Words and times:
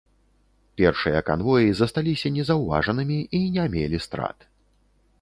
Першыя 0.81 1.19
канвоі 1.27 1.69
засталіся 1.81 2.33
незаўважанымі 2.39 3.23
і 3.41 3.47
не 3.59 3.71
мелі 3.79 4.05
страт. 4.09 4.53